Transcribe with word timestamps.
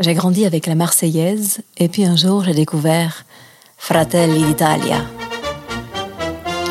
J'ai 0.00 0.14
grandi 0.14 0.46
avec 0.46 0.66
la 0.66 0.74
Marseillaise 0.74 1.60
et 1.76 1.88
puis 1.88 2.06
un 2.06 2.16
jour 2.16 2.42
j'ai 2.42 2.54
découvert 2.54 3.26
Fratelli 3.76 4.42
d'Italia. 4.44 5.04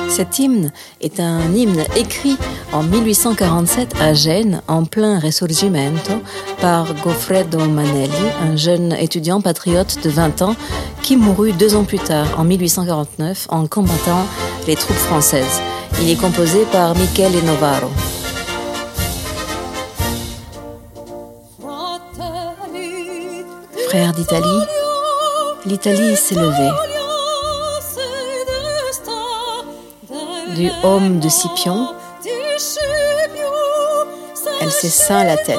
Cet 0.09 0.39
hymne 0.39 0.71
est 0.99 1.19
un 1.19 1.53
hymne 1.53 1.83
écrit 1.95 2.37
en 2.73 2.81
1847 2.81 3.93
à 4.01 4.15
Gênes, 4.15 4.63
en 4.67 4.83
plein 4.83 5.19
Risorgimento, 5.19 6.13
par 6.59 6.91
Goffredo 7.03 7.59
Manelli, 7.67 8.09
un 8.41 8.55
jeune 8.55 8.93
étudiant 8.93 9.41
patriote 9.41 10.03
de 10.03 10.09
20 10.09 10.41
ans 10.41 10.55
qui 11.03 11.15
mourut 11.15 11.53
deux 11.53 11.75
ans 11.75 11.83
plus 11.83 11.99
tard, 11.99 12.27
en 12.39 12.43
1849, 12.43 13.45
en 13.49 13.67
combattant 13.67 14.25
les 14.65 14.75
troupes 14.75 14.97
françaises. 14.97 15.61
Il 16.01 16.09
est 16.09 16.19
composé 16.19 16.65
par 16.71 16.95
Michele 16.95 17.45
Novaro. 17.45 17.89
Frères 23.89 24.13
d'Italie, 24.13 24.61
l'Italie 25.65 26.15
s'est 26.15 26.35
levée. 26.35 26.69
Du 30.55 30.69
homme 30.83 31.19
de 31.19 31.27
Scipion, 31.27 31.95
elle 34.61 34.71
s'est 34.71 34.89
ceint 34.89 35.23
la 35.23 35.37
tête. 35.37 35.57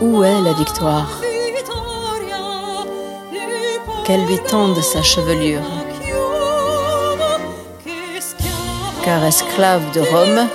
Où 0.00 0.24
est 0.24 0.40
la 0.40 0.54
victoire? 0.54 1.10
Qu'elle 4.06 4.24
lui 4.24 4.38
tende 4.38 4.80
sa 4.80 5.02
chevelure. 5.02 5.60
Car 9.04 9.22
esclave 9.26 9.82
de 9.92 10.00
Rome, 10.00 10.48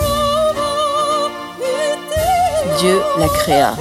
Dieu 2.77 3.01
la 3.17 3.27
créa. 3.27 3.75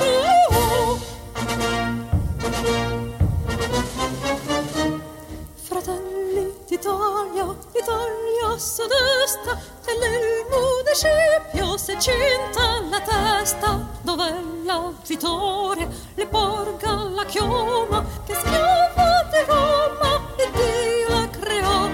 Fratelli 5.62 6.52
d'Italia, 6.66 7.46
l'Italia 7.74 8.58
se 8.58 8.82
desta, 8.86 9.58
e 9.86 9.92
l'elmo 9.98 10.82
de 10.84 10.94
Scipio 10.94 11.76
se 11.76 11.96
cinta 11.98 12.80
la 12.90 13.00
testa, 13.00 13.86
dove 14.02 14.34
la 14.64 14.92
vittoria? 15.06 15.88
Le 16.16 16.26
porga 16.26 16.92
la 17.14 17.24
chioma, 17.24 18.04
che 18.26 18.34
schiava 18.34 19.24
di 19.30 19.44
Roma 19.46 20.20
e 20.36 20.50
Dio 20.52 21.08
la 21.16 21.28
creò. 21.28 21.88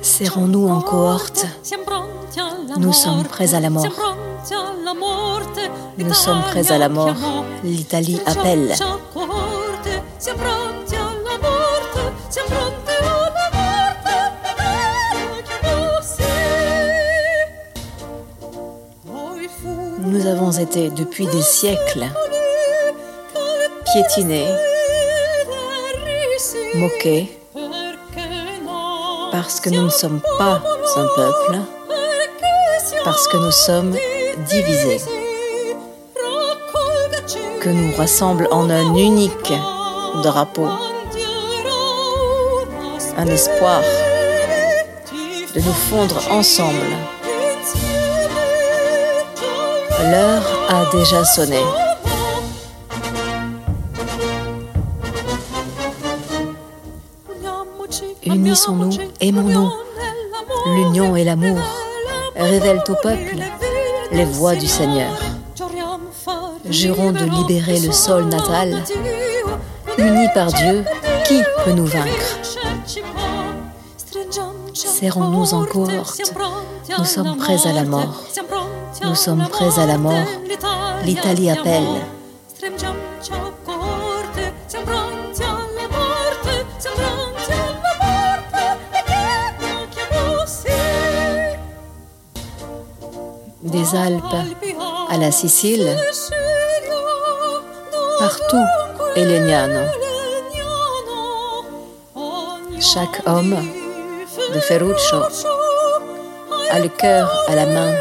Serrons-nous 0.00 0.68
en 0.70 0.80
cohorte. 0.80 1.46
Nous 2.78 2.92
sommes 2.92 3.24
prêts 3.24 3.54
à 3.54 3.60
la 3.60 3.70
mort. 3.70 4.15
Nous 5.98 6.14
sommes 6.14 6.42
prêts 6.42 6.70
à 6.70 6.78
la 6.78 6.88
mort. 6.88 7.14
L'Italie 7.64 8.20
appelle. 8.26 8.74
Nous 19.98 20.26
avons 20.26 20.50
été 20.52 20.90
depuis 20.90 21.26
des 21.26 21.42
siècles 21.42 22.06
piétinés, 23.84 24.46
moqués, 26.74 27.38
parce 29.32 29.60
que 29.60 29.70
nous 29.70 29.82
ne 29.82 29.90
sommes 29.90 30.20
pas 30.38 30.62
un 30.96 31.06
peuple, 31.16 31.58
parce 33.04 33.28
que 33.28 33.36
nous 33.36 33.50
sommes 33.50 33.94
divisés, 34.48 35.00
que 37.66 37.70
nous 37.72 37.92
rassemble 37.96 38.46
en 38.52 38.70
un 38.70 38.94
unique 38.94 39.52
drapeau, 40.22 40.68
un 43.16 43.26
espoir 43.26 43.82
de 45.52 45.60
nous 45.60 45.72
fondre 45.72 46.20
ensemble. 46.30 46.92
L'heure 50.00 50.44
a 50.68 50.84
déjà 50.96 51.24
sonné. 51.24 51.58
Unissons-nous, 58.24 58.96
aimons-nous. 59.20 59.72
L'union 60.76 61.16
et 61.16 61.24
l'amour 61.24 61.58
révèlent 62.36 62.84
au 62.88 62.94
peuple 63.02 63.38
les 64.12 64.24
voies 64.24 64.54
du 64.54 64.68
Seigneur. 64.68 65.25
Jurons 66.70 67.12
de 67.12 67.24
libérer 67.24 67.80
le 67.80 67.92
sol 67.92 68.26
natal. 68.26 68.82
Unis 69.98 70.28
par 70.34 70.52
Dieu, 70.52 70.84
qui 71.26 71.42
peut 71.64 71.72
nous 71.72 71.86
vaincre? 71.86 72.38
Serrons-nous 74.74 75.54
en 75.54 75.64
cohorte. 75.64 76.20
Nous 76.98 77.04
sommes 77.04 77.36
prêts 77.36 77.66
à 77.66 77.72
la 77.72 77.84
mort. 77.84 78.22
Nous 79.02 79.14
sommes 79.14 79.46
prêts 79.48 79.78
à 79.78 79.86
la 79.86 79.98
mort. 79.98 80.26
L'Italie 81.04 81.50
appelle. 81.50 81.84
Des 93.62 93.94
Alpes 93.96 94.22
à 95.08 95.16
la 95.18 95.30
Sicile, 95.30 95.96
partout 98.26 98.66
est 99.14 99.24
Legnano. 99.24 99.84
Chaque 102.80 103.22
homme 103.24 103.56
de 104.52 104.58
Ferruccio 104.58 105.18
a 106.70 106.78
le 106.80 106.88
cœur 106.88 107.26
à 107.46 107.54
la 107.54 107.66
main. 107.66 107.92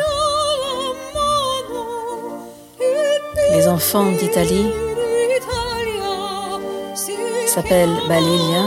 Les 3.52 3.68
enfants 3.68 4.12
d'Italie 4.20 4.72
s'appellent 7.46 8.00
Balilia. 8.10 8.64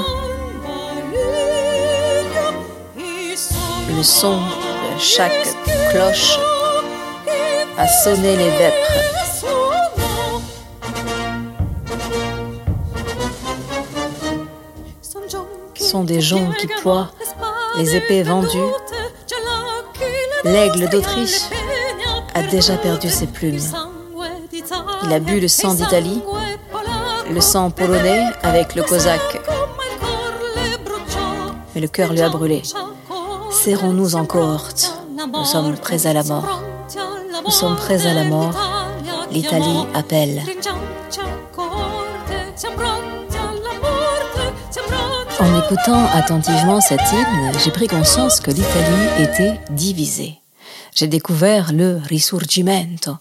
Le 3.97 4.03
son 4.05 4.37
de 4.37 5.01
chaque 5.01 5.49
cloche 5.91 6.39
a 7.77 7.87
sonné 8.05 8.37
les 8.37 8.51
vêpres. 8.61 9.19
Sont 15.89 16.05
des 16.05 16.21
joncs 16.21 16.55
qui 16.59 16.67
ploient, 16.67 17.11
les 17.79 17.97
épées 17.97 18.23
vendues. 18.23 18.59
L'aigle 20.45 20.87
d'Autriche 20.91 21.41
a 22.35 22.43
déjà 22.43 22.77
perdu 22.77 23.09
ses 23.09 23.27
plumes. 23.27 23.59
Il 25.05 25.13
a 25.15 25.19
bu 25.19 25.41
le 25.41 25.49
sang 25.49 25.73
d'Italie, 25.73 26.23
le 27.33 27.41
sang 27.41 27.71
polonais 27.71 28.23
avec 28.43 28.75
le 28.75 28.83
cosaque, 28.83 29.41
mais 31.75 31.81
le 31.81 31.89
cœur 31.89 32.13
lui 32.13 32.21
a 32.21 32.29
brûlé. 32.29 32.61
Serrons-nous 33.51 34.15
en 34.15 34.27
cohorte. 34.27 34.93
Nous 35.33 35.45
sommes 35.47 35.75
prêts 35.79 36.07
à 36.07 36.13
la 36.13 36.23
mort. 36.23 36.63
Nous 37.47 37.51
sommes 37.51 37.77
prêts 37.77 38.07
à 38.07 38.13
la 38.13 38.25
mort. 38.25 38.53
L'Italie 39.31 39.87
appelle. 39.95 40.43
En 45.41 45.57
écoutant 45.57 46.05
attentivement 46.15 46.81
cet 46.81 47.01
hymne, 47.13 47.53
j'ai 47.63 47.71
pris 47.71 47.87
conscience 47.87 48.41
que 48.41 48.51
l'Italie 48.51 49.23
était 49.23 49.61
divisée. 49.71 50.35
J'ai 50.97 51.07
découvert 51.07 51.73
le 51.73 52.01
Risorgimento, 52.05 53.13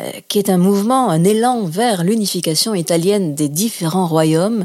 euh, 0.00 0.10
qui 0.28 0.38
est 0.38 0.48
un 0.48 0.56
mouvement, 0.56 1.10
un 1.10 1.22
élan 1.22 1.66
vers 1.66 2.02
l'unification 2.02 2.74
italienne 2.74 3.34
des 3.34 3.50
différents 3.50 4.06
royaumes 4.06 4.64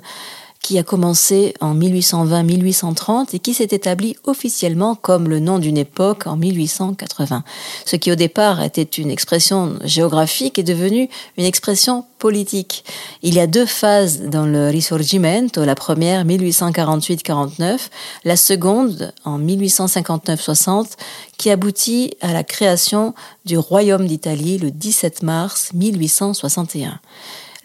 qui 0.66 0.80
a 0.80 0.84
commencé 0.84 1.54
en 1.62 1.76
1820-1830 1.76 3.36
et 3.36 3.40
qui 3.40 3.54
s'est 3.54 3.68
établi 3.70 4.16
officiellement 4.24 4.96
comme 4.96 5.30
le 5.30 5.40
nom 5.40 5.60
d'une 5.60 5.78
époque 5.78 6.26
en 6.26 6.38
1880. 6.38 7.44
Ce 7.86 7.96
qui 7.96 8.12
au 8.12 8.16
départ 8.16 8.64
était 8.64 8.82
une 8.82 9.12
expression 9.12 9.78
géographique 9.84 10.58
est 10.58 10.64
devenu 10.64 11.08
une 11.38 11.46
expression 11.46 12.04
politique. 12.18 12.84
Il 13.22 13.36
y 13.36 13.40
a 13.40 13.46
deux 13.46 13.68
phases 13.68 14.22
dans 14.22 14.48
le 14.48 14.70
Risorgimento, 14.70 15.64
la 15.64 15.76
première 15.76 16.26
1848-49, 16.26 17.78
la 18.24 18.36
seconde 18.36 19.14
en 19.24 19.38
1859-60 19.38 20.94
qui 21.38 21.52
aboutit 21.52 22.16
à 22.22 22.34
la 22.34 22.44
création 22.44 23.14
du 23.46 23.56
Royaume 23.56 24.08
d'Italie 24.08 24.58
le 24.58 24.72
17 24.72 25.22
mars 25.22 25.70
1861. 25.76 27.00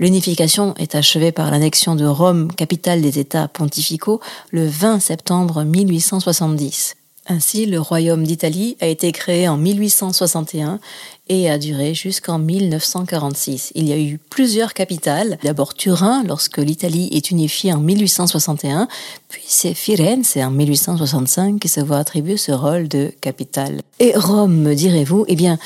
L'unification 0.01 0.75
est 0.79 0.95
achevée 0.95 1.31
par 1.31 1.51
l'annexion 1.51 1.95
de 1.95 2.07
Rome, 2.07 2.51
capitale 2.51 3.03
des 3.03 3.19
États 3.19 3.49
pontificaux, 3.49 4.19
le 4.51 4.67
20 4.67 4.99
septembre 4.99 5.63
1870. 5.63 6.97
Ainsi, 7.27 7.67
le 7.67 7.79
royaume 7.79 8.25
d'Italie 8.25 8.79
a 8.81 8.87
été 8.87 9.13
créé 9.13 9.47
en 9.47 9.59
1861 9.59 10.81
et 11.29 11.51
a 11.51 11.59
duré 11.59 11.95
jusqu'en 11.95 12.39
1946. 12.39 13.73
Il 13.75 13.89
y 13.89 13.93
a 13.93 13.99
eu 13.99 14.19
plusieurs 14.31 14.73
capitales. 14.73 15.39
D'abord 15.45 15.75
Turin 15.75 16.25
lorsque 16.27 16.59
l'Italie 16.59 17.11
est 17.13 17.31
unifiée 17.31 17.73
en 17.75 17.79
1861, 17.79 18.89
puis 19.29 19.45
c'est 19.47 19.75
Firenze 19.75 20.39
en 20.39 20.51
1865 20.51 21.61
qui 21.61 21.69
se 21.69 21.81
voit 21.81 21.99
attribuer 21.99 22.39
ce 22.39 22.53
rôle 22.53 22.89
de 22.89 23.13
capitale. 23.21 23.83
Et 24.01 24.15
Rome, 24.17 24.57
me 24.57 24.75
direz-vous? 24.75 25.27
Eh 25.29 25.37
bien, 25.37 25.59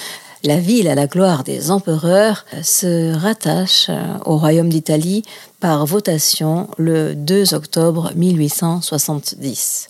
la 0.45 0.59
ville 0.59 0.89
à 0.89 0.95
la 0.95 1.07
gloire 1.07 1.43
des 1.43 1.71
empereurs 1.71 2.45
se 2.63 3.15
rattache 3.15 3.91
au 4.27 4.37
royaume 4.37 4.69
d'Italie 4.69 5.23
par 5.59 5.87
votation 5.87 6.69
le 6.77 7.15
2 7.15 7.55
octobre 7.55 8.13
1870. 8.15 9.89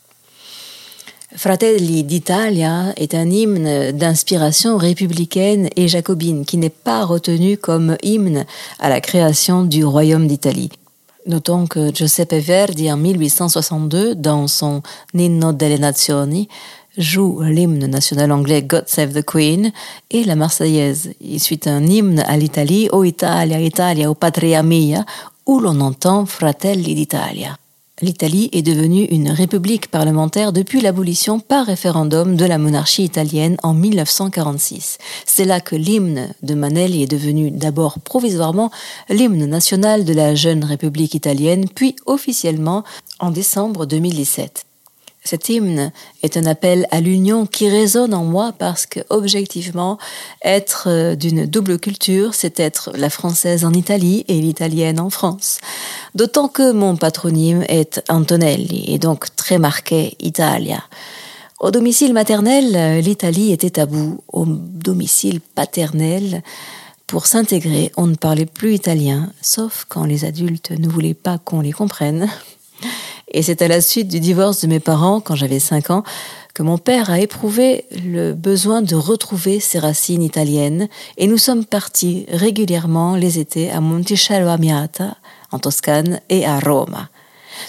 Fratelli 1.36 2.04
d'Italia 2.04 2.92
est 2.96 3.14
un 3.14 3.28
hymne 3.28 3.90
d'inspiration 3.90 4.76
républicaine 4.76 5.68
et 5.74 5.88
jacobine 5.88 6.44
qui 6.44 6.56
n'est 6.56 6.70
pas 6.70 7.04
retenu 7.04 7.56
comme 7.56 7.96
hymne 8.04 8.44
à 8.78 8.88
la 8.88 9.00
création 9.00 9.64
du 9.64 9.84
royaume 9.84 10.28
d'Italie. 10.28 10.70
Notons 11.26 11.66
que 11.66 11.92
Giuseppe 11.92 12.34
Verdi 12.34 12.92
en 12.92 12.98
1862, 12.98 14.14
dans 14.14 14.46
son 14.46 14.82
Ninno 15.14 15.52
delle 15.52 15.80
Nazioni, 15.80 16.48
joue 16.96 17.42
l'hymne 17.42 17.86
national 17.86 18.32
anglais 18.32 18.62
God 18.62 18.84
Save 18.86 19.12
the 19.12 19.24
Queen 19.24 19.72
et 20.10 20.24
la 20.24 20.36
Marseillaise. 20.36 21.12
Il 21.20 21.40
suit 21.40 21.60
un 21.66 21.84
hymne 21.86 22.20
à 22.20 22.36
l'Italie, 22.36 22.88
O 22.92 23.04
Italia, 23.04 23.60
Italia, 23.60 24.10
O 24.10 24.14
Patria 24.14 24.62
mia, 24.62 25.04
où 25.46 25.60
l'on 25.60 25.80
entend 25.80 26.26
Fratelli 26.26 26.94
d'Italia. 26.94 27.58
L'Italie 28.02 28.48
est 28.52 28.62
devenue 28.62 29.04
une 29.04 29.30
république 29.30 29.88
parlementaire 29.88 30.52
depuis 30.52 30.80
l'abolition 30.80 31.38
par 31.38 31.64
référendum 31.66 32.34
de 32.34 32.44
la 32.44 32.58
monarchie 32.58 33.04
italienne 33.04 33.56
en 33.62 33.72
1946. 33.72 34.98
C'est 35.24 35.44
là 35.44 35.60
que 35.60 35.76
l'hymne 35.76 36.34
de 36.42 36.54
Manelli 36.54 37.04
est 37.04 37.10
devenu 37.10 37.52
d'abord 37.52 38.00
provisoirement 38.00 38.72
l'hymne 39.08 39.46
national 39.46 40.04
de 40.04 40.12
la 40.12 40.34
jeune 40.34 40.64
république 40.64 41.14
italienne, 41.14 41.66
puis 41.72 41.94
officiellement 42.06 42.82
en 43.20 43.30
décembre 43.30 43.86
2017. 43.86 44.66
Cet 45.26 45.48
hymne 45.48 45.90
est 46.22 46.36
un 46.36 46.44
appel 46.44 46.86
à 46.90 47.00
l'union 47.00 47.46
qui 47.46 47.70
résonne 47.70 48.12
en 48.12 48.24
moi 48.24 48.52
parce 48.58 48.84
que, 48.84 49.00
objectivement, 49.08 49.96
être 50.44 50.88
euh, 50.88 51.14
d'une 51.14 51.46
double 51.46 51.78
culture, 51.78 52.34
c'est 52.34 52.60
être 52.60 52.92
la 52.94 53.08
française 53.08 53.64
en 53.64 53.72
Italie 53.72 54.26
et 54.28 54.38
l'italienne 54.38 55.00
en 55.00 55.08
France. 55.08 55.60
D'autant 56.14 56.48
que 56.48 56.72
mon 56.72 56.96
patronyme 56.96 57.64
est 57.68 58.02
Antonelli 58.10 58.84
et 58.92 58.98
donc 58.98 59.34
très 59.34 59.58
marqué 59.58 60.14
Italia. 60.20 60.84
Au 61.58 61.70
domicile 61.70 62.12
maternel, 62.12 63.00
l'Italie 63.00 63.50
était 63.52 63.70
tabou. 63.70 64.20
Au 64.30 64.44
domicile 64.44 65.40
paternel, 65.40 66.42
pour 67.06 67.26
s'intégrer, 67.26 67.92
on 67.96 68.08
ne 68.08 68.16
parlait 68.16 68.44
plus 68.44 68.74
italien, 68.74 69.32
sauf 69.40 69.86
quand 69.88 70.04
les 70.04 70.26
adultes 70.26 70.72
ne 70.72 70.88
voulaient 70.88 71.14
pas 71.14 71.38
qu'on 71.38 71.62
les 71.62 71.72
comprenne. 71.72 72.28
Et 73.34 73.42
c'est 73.42 73.62
à 73.62 73.68
la 73.68 73.80
suite 73.80 74.06
du 74.06 74.20
divorce 74.20 74.60
de 74.60 74.68
mes 74.68 74.78
parents, 74.78 75.20
quand 75.20 75.34
j'avais 75.34 75.58
5 75.58 75.90
ans, 75.90 76.04
que 76.54 76.62
mon 76.62 76.78
père 76.78 77.10
a 77.10 77.18
éprouvé 77.18 77.84
le 77.90 78.32
besoin 78.32 78.80
de 78.80 78.94
retrouver 78.94 79.58
ses 79.58 79.80
racines 79.80 80.22
italiennes 80.22 80.88
et 81.16 81.26
nous 81.26 81.36
sommes 81.36 81.64
partis 81.64 82.26
régulièrement 82.28 83.16
les 83.16 83.40
étés 83.40 83.72
à 83.72 83.80
Monticello 83.80 84.46
Amiata, 84.46 85.16
en 85.50 85.58
Toscane, 85.58 86.20
et 86.28 86.46
à 86.46 86.60
Rome. 86.60 87.08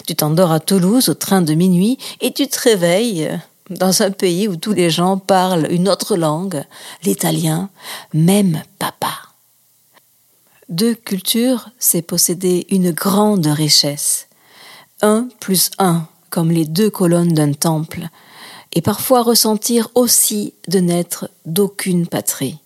Tu 0.06 0.14
t'endors 0.14 0.52
à 0.52 0.60
Toulouse 0.60 1.08
au 1.08 1.14
train 1.14 1.42
de 1.42 1.54
minuit 1.54 1.98
et 2.20 2.32
tu 2.32 2.46
te 2.46 2.60
réveilles 2.60 3.28
dans 3.68 4.02
un 4.02 4.12
pays 4.12 4.46
où 4.46 4.54
tous 4.54 4.72
les 4.72 4.88
gens 4.88 5.18
parlent 5.18 5.66
une 5.70 5.88
autre 5.88 6.16
langue, 6.16 6.62
l'italien, 7.02 7.70
même 8.14 8.62
papa. 8.78 9.14
Deux 10.68 10.94
cultures, 10.94 11.70
c'est 11.80 12.02
posséder 12.02 12.68
une 12.70 12.92
grande 12.92 13.46
richesse 13.46 14.28
un 15.02 15.28
plus 15.40 15.70
un, 15.78 16.06
comme 16.30 16.50
les 16.50 16.64
deux 16.64 16.90
colonnes 16.90 17.32
d'un 17.32 17.52
temple, 17.52 18.08
et 18.72 18.82
parfois 18.82 19.22
ressentir 19.22 19.88
aussi 19.94 20.54
de 20.68 20.78
n'être 20.78 21.30
d'aucune 21.46 22.06
patrie. 22.06 22.58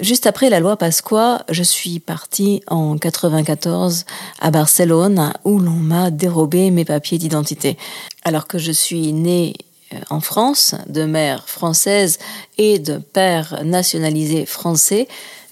Juste 0.00 0.26
après 0.26 0.48
la 0.48 0.58
loi 0.58 0.76
Pasqua, 0.76 1.44
je 1.50 1.62
suis 1.62 2.00
partie 2.00 2.62
en 2.66 2.96
94 2.96 4.06
à 4.40 4.50
Barcelone 4.50 5.32
où 5.44 5.58
l'on 5.58 5.70
m'a 5.72 6.10
dérobé 6.10 6.70
mes 6.70 6.86
papiers 6.86 7.18
d'identité. 7.18 7.76
Alors 8.24 8.46
que 8.46 8.58
je 8.58 8.72
suis 8.72 9.12
née 9.12 9.54
euh, 9.92 9.98
en 10.08 10.20
France, 10.20 10.74
de 10.88 11.04
mère 11.04 11.46
française 11.46 12.18
et 12.56 12.78
de 12.78 12.96
père 12.96 13.62
nationalisé 13.64 14.46
français, 14.46 15.08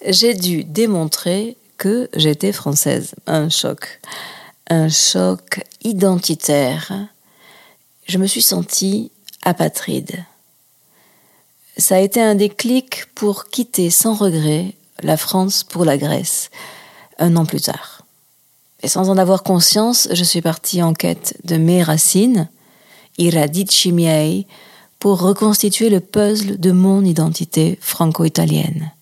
j'ai 0.06 0.32
dû 0.32 0.64
démontrer 0.64 1.56
que 1.76 2.08
j'étais 2.14 2.52
française. 2.52 3.14
Un 3.26 3.50
choc 3.50 4.00
un 4.70 4.88
choc 4.88 5.64
identitaire. 5.82 6.92
Je 8.06 8.18
me 8.18 8.26
suis 8.26 8.40
sentie 8.40 9.10
apatride. 9.42 10.24
Ça 11.76 11.96
a 11.96 11.98
été 11.98 12.22
un 12.22 12.36
déclic 12.36 13.06
pour 13.14 13.46
quitter 13.46 13.90
sans 13.90 14.14
regret 14.14 14.74
la 15.02 15.16
France 15.16 15.64
pour 15.64 15.84
la 15.84 15.98
Grèce, 15.98 16.50
un 17.18 17.36
an 17.36 17.46
plus 17.46 17.60
tard. 17.60 18.02
Et 18.82 18.88
sans 18.88 19.10
en 19.10 19.18
avoir 19.18 19.42
conscience, 19.42 20.08
je 20.12 20.24
suis 20.24 20.40
partie 20.40 20.82
en 20.82 20.94
quête 20.94 21.36
de 21.44 21.56
mes 21.56 21.82
racines, 21.82 22.48
iradici 23.18 23.92
miei, 23.92 24.46
pour 24.98 25.20
reconstituer 25.20 25.90
le 25.90 26.00
puzzle 26.00 26.60
de 26.60 26.70
mon 26.70 27.04
identité 27.04 27.78
franco-italienne. 27.80 28.92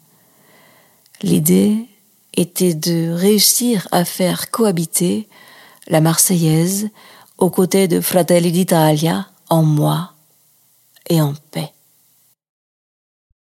L'idée 1.22 1.86
était 2.34 2.74
de 2.74 3.10
réussir 3.10 3.88
à 3.90 4.04
faire 4.04 4.50
cohabiter 4.50 5.27
la 5.88 6.00
Marseillaise, 6.00 6.90
aux 7.38 7.50
côtés 7.50 7.88
de 7.88 8.00
Fratelli 8.00 8.52
d'Italia, 8.52 9.26
en 9.48 9.62
moi 9.62 10.12
et 11.08 11.20
en 11.20 11.34
paix. 11.50 11.72